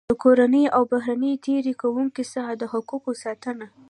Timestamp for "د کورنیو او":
0.09-0.83